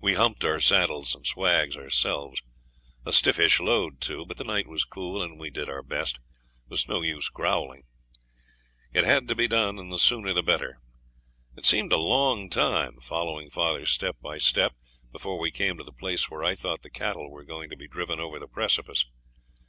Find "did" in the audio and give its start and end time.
5.48-5.68